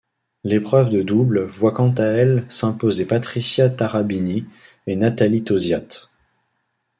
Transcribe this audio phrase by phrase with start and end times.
[0.43, 4.47] L'épreuve de double voit quant à elle s'imposer Patricia Tarabini
[4.87, 6.09] et Nathalie Tauziat.